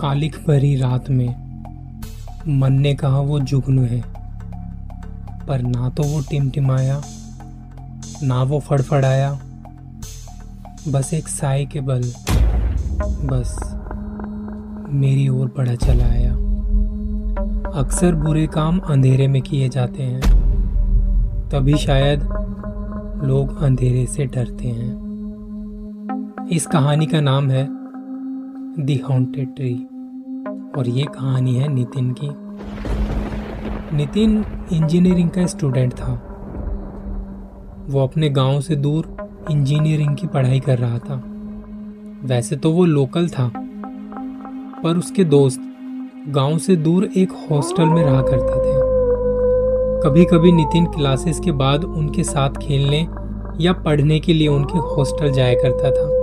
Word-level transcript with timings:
कालिक 0.00 0.36
भरी 0.48 0.76
रात 0.76 1.10
में। 1.10 1.46
मन 2.48 2.72
ने 2.72 2.94
कहा, 2.94 3.20
वो 3.20 3.40
जुगनू 3.40 3.82
है। 3.82 4.00
पर 5.48 5.62
ना 5.62 5.88
तो 5.88 6.02
वो 6.02 6.20
टिमटिमाया, 6.20 7.02
ना 8.22 8.42
वो 8.42 8.60
फड़फड़ाया। 8.60 9.38
बस 10.88 11.14
एक 11.14 11.28
साय 11.28 11.64
के 11.64 11.80
बल, 11.80 12.02
बस 13.26 13.58
मेरी 14.92 15.28
ओर 15.28 15.54
बढ़ा 15.56 15.74
चला 15.74 16.04
आया। 16.04 16.32
अक्सर 17.80 18.14
बुरे 18.14 18.46
काम 18.46 18.78
अंधेरे 18.78 19.28
में 19.28 19.42
किए 19.42 19.68
जाते 19.68 20.02
हैं। 20.02 20.20
तभी 21.48 21.76
शायद 21.76 22.20
लोग 23.24 23.62
अंधेरे 23.62 24.06
से 24.06 24.26
डरते 24.26 24.68
हैं। 24.68 25.06
इस 26.52 26.66
कहानी 26.66 27.06
का 27.06 27.20
नाम 27.20 27.50
है 27.50 27.75
दी 28.78 29.02
हॉन्टेड 29.10 29.56
ट्री 29.56 29.74
और 30.78 30.88
ये 30.88 31.04
कहानी 31.04 31.54
है 31.54 31.68
नितिन 31.68 32.14
की। 32.22 32.28
नितिन 33.96 34.44
इंजीनियरिंग 34.72 35.30
का 35.30 35.46
स्टूडेंट 35.46 35.92
था। 35.92 36.12
वो 37.88 38.02
अपने 38.02 38.28
गाँव 38.28 38.60
से 38.60 38.76
दूर 38.76 39.16
इंजीनियरिंग 39.50 40.16
की 40.16 40.26
पढ़ाई 40.26 40.60
कर 40.60 40.78
रहा 40.78 40.98
था। 40.98 41.22
वैसे 42.24 42.56
तो 42.56 42.70
वो 42.70 42.84
लोकल 42.84 43.28
था। 43.28 43.52
पर 44.84 44.96
उसके 44.96 45.24
दोस्त 45.24 45.60
गाँव 46.28 46.58
से 46.58 46.76
दूर 46.76 47.04
एक 47.04 47.32
हॉस्टल 47.50 47.84
में 47.84 48.04
रहा 48.04 48.22
करते 48.22 48.52
थे। 48.52 48.86
कभी 50.00 50.24
कभी 50.24 50.52
नितिन 50.52 50.86
क्लासेस 50.86 51.40
के 51.40 51.52
बाद 51.52 51.84
उनके 51.84 52.24
साथ 52.24 52.50
खेलने 52.50 53.08
या 53.64 53.72
पढ़ने 53.72 54.20
के 54.20 54.34
लिए 54.34 54.48
उनके 54.48 54.78
हॉस्टल 54.78 55.32
जाया 55.32 55.54
करता 55.54 55.90
था। 55.90 56.16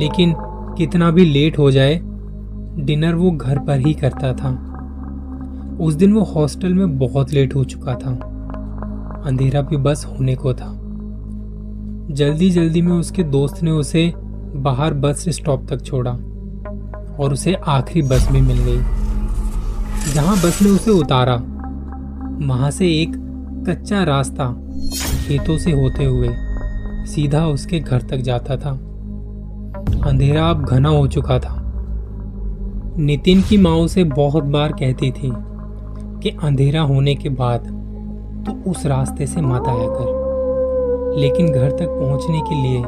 लेकिन 0.00 0.34
कितना 0.78 1.10
भी 1.10 1.24
लेट 1.24 1.58
हो 1.58 1.70
जाए, 1.70 2.00
डिनर 2.78 3.14
वो 3.14 3.30
घर 3.30 3.58
पर 3.58 3.78
ही 3.78 3.94
करता 3.94 4.32
था। 4.32 4.68
उस 5.80 5.94
दिन 5.94 6.12
वो 6.12 6.24
हॉस्टल 6.24 6.74
में 6.74 6.98
बहुत 6.98 7.32
लेट 7.32 7.54
हो 7.54 7.64
चुका 7.64 7.94
था। 7.94 8.28
अंधेरा 9.26 9.62
भी 9.62 9.76
बस 9.76 10.04
होने 10.04 10.34
को 10.34 10.54
था। 10.54 10.78
जल्दी 12.10 12.50
जल्दी 12.50 12.82
में 12.82 12.92
उसके 12.92 13.22
दोस्त 13.22 13.62
ने 13.62 13.70
उसे 13.70 14.12
बाहर 14.56 14.94
बस 14.94 15.24
स्टॉप 15.28 15.66
तक 15.68 15.82
छोड़ा 15.82 16.10
और 17.20 17.32
उसे 17.32 17.54
आखिरी 17.54 18.08
बस 18.08 18.28
भी 18.32 18.40
मिल 18.40 18.58
गई। 18.58 18.78
जहाँ 20.12 20.36
बस 20.36 20.58
ने 20.62 20.70
उसे 20.70 20.90
उतारा, 20.90 21.36
वहाँ 22.46 22.70
से 22.70 22.88
एक 22.88 23.12
कच्चा 23.68 24.04
रास्ता 24.04 24.68
खेतों 25.26 25.58
से 25.58 25.72
होते 25.72 26.04
हुए 26.04 26.28
सीधा 27.06 27.46
उसके 27.46 27.80
घर 27.80 28.02
तक 28.02 28.16
जाता 28.16 28.56
था। 28.56 28.91
अंधेरा 30.04 30.48
अब 30.50 30.64
घना 30.64 30.88
हो 30.88 31.06
चुका 31.06 31.38
था। 31.38 31.58
नितिन 32.98 33.42
की 33.42 33.56
माँ 33.56 33.74
उसे 33.74 34.04
बहुत 34.04 34.44
बार 34.44 34.72
कहती 34.72 35.10
थी 35.10 35.32
कि 36.22 36.30
अंधेरा 36.42 36.80
होने 36.80 37.14
के 37.14 37.28
बाद 37.28 37.66
तो 38.46 38.52
उस 38.70 38.86
रास्ते 38.86 39.26
से 39.26 39.40
मत 39.40 39.68
आया 39.68 39.86
कर। 39.90 41.16
लेकिन 41.18 41.52
घर 41.52 41.70
तक 41.70 41.88
पहुँचने 41.90 42.40
के 42.40 42.54
लिए 42.54 42.78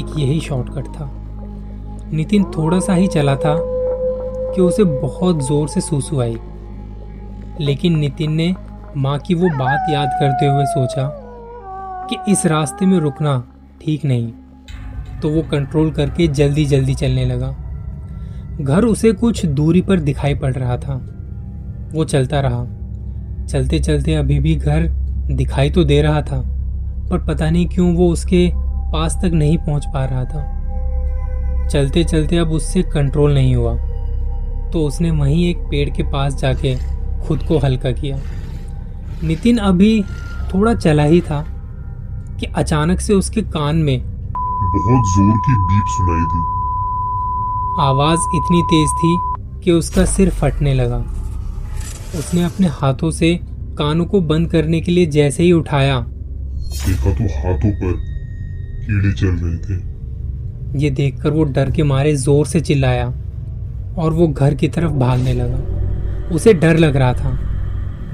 एक 0.00 0.18
यही 0.18 0.40
शॉर्टकट 0.40 0.86
था। 0.88 1.10
नितिन 2.12 2.44
थोड़ा 2.44 2.80
सा 2.80 2.94
ही 2.94 3.06
चला 3.06 3.36
था 3.36 3.56
कि 3.58 4.60
उसे 4.60 4.84
बहुत 4.84 5.42
ज़ोर 5.42 5.68
से 5.68 5.80
सूसू 5.80 6.20
आई। 6.20 6.36
लेकिन 7.60 7.98
नितिन 7.98 8.32
ने 8.32 8.54
माँ 8.96 9.18
की 9.18 9.34
वो 9.34 9.48
बात 9.48 9.90
याद 9.90 10.08
करते 10.20 10.46
हुए 10.46 10.64
सोचा 10.64 11.08
कि 12.10 12.16
इस 12.32 12.46
रास्ते 12.46 12.86
में 12.86 12.98
रुकना 13.00 13.42
ठीक 13.80 14.04
नहीं। 14.04 14.32
तो 15.22 15.30
वो 15.30 15.42
कंट्रोल 15.42 15.90
करके 15.90 16.26
जल्दी 16.28 16.64
जल्दी 16.64 16.94
चलने 16.94 17.24
लगा। 17.26 17.50
घर 18.60 18.84
उसे 18.84 19.12
कुछ 19.12 19.44
दूरी 19.46 19.80
पर 19.82 20.00
दिखाई 20.00 20.34
पड़ 20.34 20.52
रहा 20.54 20.76
था। 20.76 20.94
वो 21.94 22.04
चलता 22.04 22.40
रहा। 22.40 22.64
चलते 23.46 23.78
चलते 23.78 24.14
अभी 24.14 24.38
भी 24.38 24.54
घर 24.56 24.88
दिखाई 25.30 25.70
तो 25.70 25.84
दे 25.84 26.00
रहा 26.02 26.22
था, 26.22 26.40
पर 27.10 27.24
पता 27.24 27.50
नहीं 27.50 27.66
क्यों 27.68 27.94
वो 27.94 28.08
उसके 28.08 28.50
पास 28.92 29.18
तक 29.22 29.32
नहीं 29.32 29.56
पहुँच 29.58 29.86
पा 29.86 30.04
रहा 30.04 30.24
था। 30.24 31.68
चलते 31.68 32.04
चलते 32.04 32.36
अब 32.36 32.50
उससे 32.50 32.82
कंट्रोल 32.82 33.34
नहीं 33.34 33.54
हुआ 33.56 33.74
तो 34.70 34.84
उसने 34.86 35.10
वहीं 35.10 35.48
एक 35.50 35.58
पेड़ 35.70 35.88
के 35.90 36.02
पास 36.02 36.34
जाके 36.34 36.74
खुद 37.22 37.42
को 37.42 37.58
हल्का 37.58 37.90
किया। 37.92 38.18
नितिन 39.24 39.58
अभी 39.58 40.02
थोड़ा 40.54 40.74
चला 40.74 41.04
ही 41.04 41.20
था 41.20 41.44
कि 42.40 42.46
अचानक 42.46 43.00
से 43.00 43.14
उसके 43.14 43.42
कान 43.42 43.76
में 43.76 44.11
बहुत 44.74 45.08
ज़ोर 45.08 45.36
की 45.38 45.54
बीप 45.62 45.86
सुनाई 45.86 46.20
दी। 46.26 46.38
आवाज़ 47.82 48.20
इतनी 48.34 48.60
तेज 48.62 48.90
थी 48.90 49.16
कि 49.64 49.72
उसका 49.72 50.04
सिर 50.04 50.30
फटने 50.30 50.72
लगा। 50.74 50.98
उसने 52.18 52.44
अपने 52.44 52.66
हाथों 52.66 53.10
से 53.10 53.34
कानों 53.78 54.06
को 54.06 54.20
बंद 54.20 54.50
करने 54.50 54.80
के 54.80 54.92
लिए 54.92 55.06
जैसे 55.06 55.42
ही 55.42 55.52
उठाया। 55.52 55.98
देखा 56.00 57.12
तो 57.12 57.24
हाथों 57.34 57.70
पर 57.72 57.92
कीड़े 58.86 59.12
चल 59.12 59.34
रहे 59.36 59.56
थे। 59.58 60.78
ये 60.78 60.90
देखकर 60.90 61.30
वो 61.30 61.44
डर 61.44 61.70
के 61.70 61.82
मारे 61.82 62.14
ज़ोर 62.16 62.46
से 62.46 62.60
चिल्लाया 62.60 63.06
और 63.98 64.12
वो 64.12 64.28
घर 64.28 64.54
की 64.54 64.68
तरफ़ 64.68 64.92
भागने 64.98 65.32
लगा। 65.32 66.34
उसे 66.34 66.54
डर 66.54 66.76
लग 66.76 66.96
रहा 66.96 67.12
था। 67.12 67.30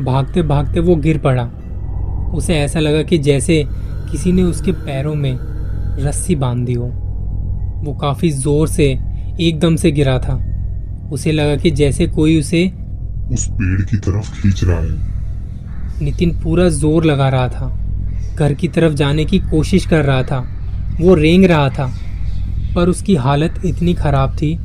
भागते 0.05 0.43
भागते 0.45 0.81
वो 0.81 0.97
गिर 0.97 1.19
पड़ा। 1.19 1.45
उसे 2.35 2.55
ऐसा 2.55 2.81
लगा 2.81 3.03
कि 3.03 3.19
जैसे 3.19 3.65
किसी 4.11 4.33
ने 4.33 4.43
उसके 4.43 4.73
पैरों 4.73 5.15
में 5.15 5.58
रस्सी 5.99 6.35
बाँध 6.35 6.67
दी 6.67 6.73
हो। 6.73 6.87
वो 7.85 7.95
काफ़ी 7.95 8.31
ज़ोर 8.31 8.69
से 8.69 8.99
एकदम 9.41 9.77
से 9.77 9.91
गिरा 9.91 10.19
था। 10.19 10.45
उसे 11.13 11.33
लगा 11.33 11.57
कि 11.57 11.71
जैसे 11.71 12.07
कोई 12.07 12.41
उसे 12.41 12.73
उस 13.33 13.49
पेड़ 13.51 13.81
की 13.83 13.97
तरफ़ 13.97 14.43
खींच 14.43 14.65
रहा 14.65 14.81
है। 14.81 16.05
नितिन 16.05 16.41
पूरा 16.41 16.69
ज़ोर 16.69 17.05
लगा 17.05 17.29
रहा 17.29 17.49
था। 17.49 17.81
घर 18.37 18.55
की 18.55 18.69
तरफ़ 18.69 18.95
जाने 18.95 19.25
की 19.25 19.39
कोशिश 19.39 19.87
कर 19.87 20.05
रहा 20.05 20.23
था। 20.23 20.49
वो 21.01 21.15
रेंग 21.15 21.45
रहा 21.45 21.69
था। 21.69 21.93
पर 22.75 22.89
उसकी 22.89 23.15
हालत 23.15 23.61
इतनी 23.65 23.95
खराब 23.95 24.37
थी 24.43 24.59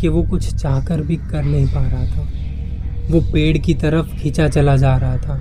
कि 0.00 0.08
वो 0.08 0.22
कुछ 0.22 0.54
चाहकर 0.54 1.00
भी 1.00 1.16
कर 1.16 1.44
नहीं 1.44 1.66
पा 1.66 1.86
रहा 1.86 2.06
था। 2.06 2.28
वो 3.10 3.20
पेड़ 3.20 3.58
की 3.58 3.74
तरफ़ 3.74 4.16
खींचा 4.16 4.48
चला 4.48 4.76
जा 4.76 4.96
रहा 4.96 5.16
था। 5.16 5.34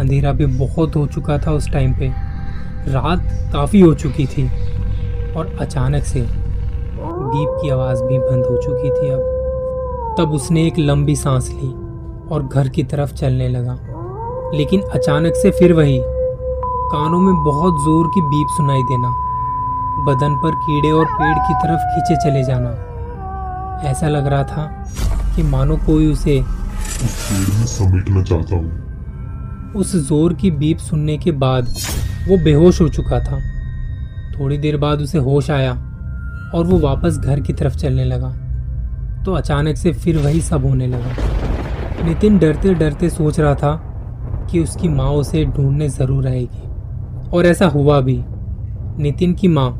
अंधेरा 0.00 0.32
भी 0.32 0.46
बहुत 0.46 0.96
हो 0.96 1.06
चुका 1.06 1.38
था 1.38 1.52
उस 1.52 1.70
टाइम 1.70 1.92
पे। 1.92 2.33
रात 2.88 3.28
काफ़ी 3.52 3.80
हो 3.80 3.92
चुकी 3.94 4.26
थी 4.26 4.46
और 5.36 5.56
अचानक 5.60 6.04
से 6.04 6.20
दीप 6.20 7.58
की 7.62 7.70
आवाज़ 7.70 8.02
भी 8.02 8.18
बंद 8.18 8.44
हो 8.44 8.56
चुकी 8.56 8.90
थी 8.90 9.10
अब। 9.10 10.14
तब 10.18 10.32
उसने 10.32 10.66
एक 10.66 10.78
लंबी 10.78 11.16
सांस 11.16 11.50
ली 11.50 11.68
और 12.28 12.46
घर 12.46 12.68
की 12.68 12.82
तरफ़ 12.84 13.14
चलने 13.14 13.48
लगा। 13.48 13.78
लेकिन 14.54 14.82
अचानक 14.94 15.34
से 15.34 15.50
फिर 15.50 15.72
वही 15.72 15.98
कानों 16.02 17.20
में 17.20 17.34
बहुत 17.44 17.82
ज़ोर 17.84 18.06
की 18.06 18.20
बीप 18.22 18.48
सुनाई 18.56 18.82
देना, 18.82 19.08
बदन 20.06 20.36
पर 20.42 20.54
कीड़े 20.56 20.90
और 20.90 21.04
पेड़ 21.12 21.38
की 21.38 21.54
तरफ़ 21.54 21.80
खींचे 21.90 22.16
चले 22.24 22.44
जाना। 22.44 22.70
ऐसा 23.90 24.08
लग 24.08 24.26
रहा 24.26 24.44
था 24.44 24.66
कि 25.36 25.42
मानो 25.42 25.76
कोई 25.76 26.06
उसे 26.12 26.42
समेटना 27.68 28.22
चाहता 28.22 28.56
हूँ। 28.56 28.93
उस 29.76 29.94
ज़ोर 29.98 30.34
की 30.34 30.50
बीप 30.52 30.78
सुनने 30.78 31.16
के 31.18 31.30
बाद 31.34 31.68
वो 32.28 32.36
बेहोश 32.44 32.80
हो 32.80 32.88
चुका 32.88 33.18
था। 33.20 33.40
थोड़ी 34.32 34.58
देर 34.58 34.76
बाद 34.76 35.00
उसे 35.00 35.18
होश 35.18 35.50
आया 35.50 35.72
और 36.54 36.66
वो 36.66 36.78
वापस 36.78 37.18
घर 37.18 37.40
की 37.40 37.52
तरफ़ 37.52 37.76
चलने 37.76 38.04
लगा। 38.04 38.28
तो 39.24 39.32
अचानक 39.32 39.76
से 39.76 39.92
फिर 39.92 40.16
वही 40.16 40.40
सब 40.40 40.64
होने 40.66 40.86
लगा। 40.86 42.04
नितिन 42.04 42.38
डरते 42.38 42.74
डरते 42.74 43.10
सोच 43.10 43.40
रहा 43.40 43.54
था 43.54 43.74
कि 44.50 44.62
उसकी 44.62 44.88
माँ 44.88 45.10
उसे 45.12 45.44
ढूँढने 45.46 45.88
ज़रूर 45.88 46.26
आएगी 46.28 47.28
और 47.30 47.46
ऐसा 47.46 47.66
हुआ 47.66 48.00
भी। 48.00 48.18
नितिन 49.02 49.34
की 49.34 49.48
माँ 49.48 49.70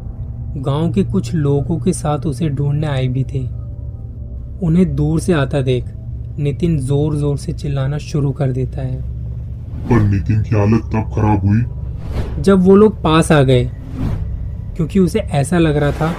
गाँव 0.57 0.91
के 0.93 1.05
कुछ 1.05 1.35
लोगों 1.35 1.79
के 1.79 1.93
साथ 1.93 2.27
उसे 2.27 2.49
ढूँढने 2.49 2.87
आई 2.87 3.09
भी 3.09 3.25
थे। 3.25 3.43
उन्हें 4.67 4.95
दूर 4.97 5.21
से 5.21 5.33
आता 5.33 5.61
देख 5.63 5.85
नितिन 6.39 6.79
ज़ोर 6.79 7.17
ज़ोर 7.17 7.37
से 7.39 7.53
चिल्लाना 7.53 7.99
शुरू 7.99 8.31
कर 8.33 8.53
देता 8.53 8.83
है। 8.83 9.14
पर 9.85 10.01
नितिन 10.03 10.43
की 10.43 10.57
हालत 10.57 10.91
तब 10.93 11.11
खराब 11.15 11.47
हुई। 11.47 12.43
जब 12.43 12.65
वो 12.65 12.77
लोग 12.77 13.03
पास 13.03 13.33
आ 13.33 13.43
गए, 13.43 13.65
क्योंकि 14.77 14.99
उसे 14.99 15.19
ऐसा 15.19 15.59
लग 15.59 15.77
रहा 15.77 15.93
था 15.93 16.15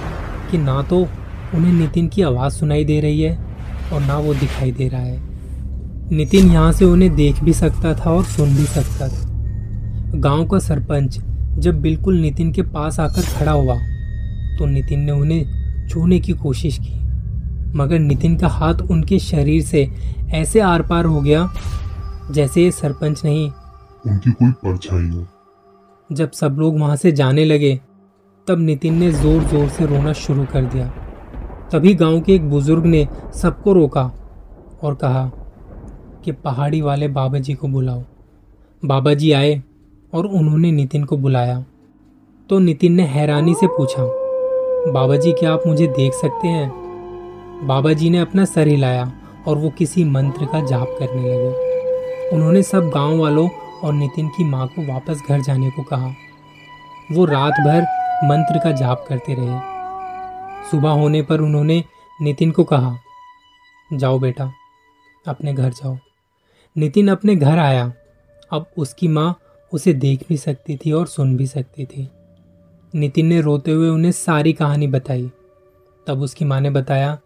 कि 0.50 0.58
ना 0.58 0.80
तो 0.82 0.98
उन्हें 1.54 1.72
नितिन 1.72 2.08
की 2.08 2.22
आवाज़ 2.22 2.52
सुनाई 2.52 2.84
दे 2.84 3.00
रही 3.00 3.20
है 3.22 3.36
और 3.92 4.00
ना 4.00 4.16
वो 4.16 4.34
दिखाई 4.34 4.72
दे 4.72 4.88
रहा 4.88 5.00
है। 5.00 5.20
नितिन 6.12 6.50
यहाँ 6.50 6.72
से 6.72 6.84
उन्हें 6.84 7.14
देख 7.16 7.42
भी 7.44 7.52
सकता 7.52 7.94
था 7.94 8.10
और 8.10 8.24
सुन 8.24 8.54
भी 8.56 8.64
सकता 8.64 9.08
था। 9.08 10.18
गाँव 10.18 10.46
का 10.46 10.58
सरपंच 10.58 11.18
जब 11.58 11.80
बिल्कुल 11.82 12.18
नितिन 12.20 12.52
के 12.52 12.62
पास 12.62 13.00
आकर 13.00 13.22
खड़ा 13.38 13.52
हुआ 13.52 13.74
तो 14.58 14.66
नितिन 14.66 15.00
ने 15.00 15.12
उन्हें 15.12 15.88
छूने 15.88 16.18
की 16.20 16.32
कोशिश 16.32 16.78
की। 16.78 16.94
मगर 17.74 17.98
नितिन 17.98 18.36
का 18.36 18.48
हाथ 18.48 18.74
उनके 18.90 19.18
शरीर 19.18 19.62
से 19.62 19.88
ऐसे 20.34 20.60
आर 20.60 20.82
पार 20.82 21.04
हो 21.04 21.20
गया 21.20 21.42
जैसे 22.30 22.62
ये 22.62 22.70
सरपंच 22.72 23.24
नहीं। 23.24 23.50
उनकी 24.04 24.30
कोई 24.32 24.50
परछाई 24.64 25.08
हो 25.08 25.26
जब 26.10 26.30
सब 26.30 26.56
लोग 26.58 26.78
वहाँ 26.80 26.96
से 26.96 27.12
जाने 27.12 27.44
लगे 27.44 27.74
तब 28.48 28.58
नितिन 28.58 28.94
ने 28.94 29.10
ज़ोर 29.12 29.42
ज़ोर 29.44 29.68
से 29.68 29.86
रोना 29.86 30.12
शुरू 30.14 30.44
कर 30.44 30.64
दिया। 30.64 30.86
तभी 31.72 31.94
गाँव 31.94 32.20
के 32.20 32.34
एक 32.34 32.48
बुज़ुर्ग 32.50 32.84
ने 32.86 33.06
सबको 33.34 33.72
रोका 33.72 34.10
और 34.82 34.94
कहा 34.94 35.30
कि 36.24 36.32
पहाड़ी 36.34 36.80
वाले 36.80 37.08
बाबा 37.08 37.38
जी 37.38 37.54
को 37.54 37.68
बुलाओ। 37.68 38.02
बाबा 38.82 39.14
जी 39.14 39.32
आए 39.32 39.62
और 40.12 40.26
उन्होंने 40.26 40.70
नितिन 40.72 41.04
को 41.04 41.16
बुलाया। 41.16 41.64
तो 42.50 42.58
नितिन 42.58 42.92
ने 42.92 43.06
हैरानी 43.06 43.54
से 43.54 43.66
पूछा 43.66 44.02
बाबा 44.92 45.16
जी 45.16 45.32
क्या 45.32 45.52
आप 45.52 45.62
मुझे 45.66 45.86
देख 45.86 46.12
सकते 46.12 46.48
हैं? 46.48 47.66
बाबा 47.66 47.92
जी 47.92 48.10
ने 48.10 48.18
अपना 48.18 48.44
सर 48.44 48.68
हिलाया 48.68 49.12
और 49.48 49.58
वो 49.58 49.70
किसी 49.70 50.04
मंत्र 50.04 50.46
का 50.46 50.60
जाप 50.66 50.96
करने 50.98 51.22
लगे। 51.24 51.65
उन्होंने 52.32 52.62
सब 52.62 52.90
गाँव 52.90 53.18
वालों 53.18 53.48
और 53.82 53.94
नितिन 53.94 54.28
की 54.28 54.44
माँ 54.44 54.68
को 54.68 54.92
वापस 54.92 55.22
घर 55.28 55.40
जाने 55.40 55.70
को 55.70 55.82
कहा। 55.82 56.14
वो 57.12 57.24
रात 57.24 57.52
भर 57.52 57.82
मंत्र 58.24 58.58
का 58.58 58.72
जाप 58.72 59.06
करते 59.08 59.34
रहे। 59.38 59.60
सुबह 60.70 60.90
होने 60.90 61.22
पर 61.22 61.40
उन्होंने 61.40 61.84
नितिन 62.22 62.50
को 62.50 62.64
कहा, 62.64 62.96
जाओ 63.92 64.18
बेटा, 64.18 64.52
अपने 65.26 65.52
घर 65.52 65.70
जाओ। 65.70 65.98
नितिन 66.76 67.08
अपने 67.08 67.36
घर 67.36 67.58
आया। 67.58 67.92
अब 68.50 68.66
उसकी 68.78 69.08
माँ 69.08 69.40
उसे 69.72 69.92
देख 69.92 70.24
भी 70.28 70.36
सकती 70.36 70.76
थी 70.76 70.92
और 70.92 71.06
सुन 71.06 71.36
भी 71.36 71.46
सकती 71.46 71.84
थी। 71.84 72.10
नितिन 72.94 73.26
ने 73.26 73.40
रोते 73.40 73.70
हुए 73.70 73.88
उन्हें 73.88 74.12
सारी 74.12 74.52
कहानी 74.52 74.86
बताई। 74.86 75.30
तब 76.06 76.20
उसकी 76.20 76.44
माँ 76.44 76.60
ने 76.60 76.70
बताया 76.70 77.18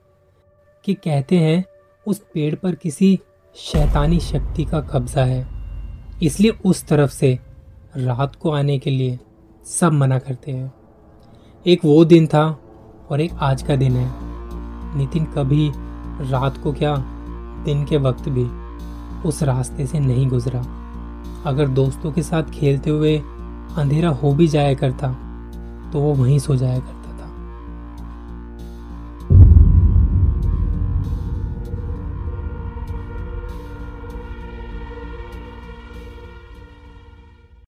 कि 0.85 0.94
कहते 0.94 1.37
हैं, 1.37 1.64
उस 2.06 2.19
पेड़ 2.35 2.55
पर 2.55 2.75
किसी 2.75 3.20
शैतानी 3.56 4.19
शक्ति 4.20 4.64
का 4.64 4.81
कब्जा 4.81 5.25
है। 5.25 5.47
इसलिए 6.23 6.52
उस 6.64 6.87
तरफ़ 6.87 7.11
से 7.11 7.38
रात 7.97 8.37
को 8.37 8.50
आने 8.50 8.79
के 8.79 8.91
लिए 8.91 9.19
सब 9.67 9.93
मना 9.93 10.19
करते 10.19 10.52
हैं। 10.52 10.73
एक 11.67 11.85
वो 11.85 12.05
दिन 12.05 12.26
था 12.26 12.44
और 13.11 13.20
एक 13.20 13.32
आज 13.41 13.62
का 13.62 13.76
दिन 13.76 13.97
है। 13.97 14.11
नितिन 14.99 15.25
कभी 15.25 15.70
रात 16.31 16.58
को 16.58 16.73
क्या, 16.73 16.94
दिन 17.64 17.85
के 17.85 17.97
वक्त 17.97 18.29
भी 18.29 18.44
उस 19.29 19.43
रास्ते 19.43 19.87
से 19.87 20.00
नहीं 20.00 20.26
गुजरा। 20.29 20.61
अगर 21.47 21.69
दोस्तों 21.69 22.12
के 22.12 22.23
साथ 22.23 22.50
खेलते 22.50 22.91
हुए 22.91 23.17
अंधेरा 23.76 24.08
हो 24.11 24.32
भी 24.35 24.49
जाया 24.49 24.75
करता 24.75 25.12
तो 25.93 26.00
वो 26.00 26.14
वहीं 26.14 26.38
सो 26.38 26.56
जाया 26.56 26.79
करता। 26.79 27.00